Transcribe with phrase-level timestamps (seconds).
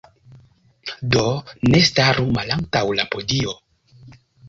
[1.17, 1.27] Do,
[1.73, 3.59] ne staru malantaŭ la podio.